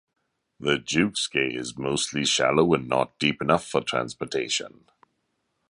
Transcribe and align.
The 0.59 0.77
Jukskei 0.77 1.55
is 1.55 1.77
mostly 1.77 2.25
shallow 2.25 2.73
and 2.73 2.87
not 2.87 3.19
deep 3.19 3.39
enough 3.39 3.67
for 3.67 3.81
transportation. 3.81 4.87